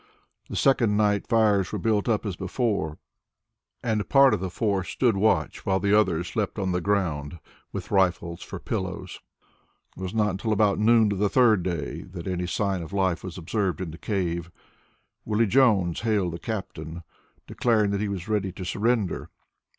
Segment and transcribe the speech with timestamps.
[0.49, 2.97] The second night fires were built up as before,
[3.83, 7.37] and part of the force stood watch while the others slept on the ground
[7.71, 9.19] with rifles for pillows.
[9.95, 13.23] It was not until about noon of the third day that any sign of life
[13.23, 14.49] was observed in the cave.
[15.23, 17.03] Willie Jones hailed the captain,
[17.45, 19.29] declaring that he was ready to surrender.